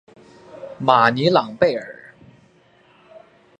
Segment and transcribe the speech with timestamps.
[0.79, 2.15] 马尼朗贝尔。